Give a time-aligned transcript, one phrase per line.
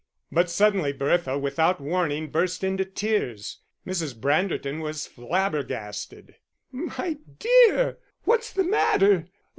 [0.31, 3.59] But suddenly Bertha, without warning, burst into tears.
[3.85, 4.15] Mrs.
[4.19, 6.37] Branderton was flabbergasted!
[6.71, 9.27] "My dear, what is the matter?